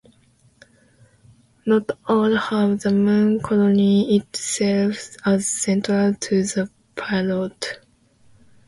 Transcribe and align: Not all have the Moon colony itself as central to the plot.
Not 1.67 1.91
all 2.07 2.33
have 2.35 2.79
the 2.79 2.89
Moon 2.91 3.39
colony 3.39 4.15
itself 4.17 5.15
as 5.27 5.47
central 5.47 6.15
to 6.15 6.41
the 6.41 6.71
plot. 6.95 7.85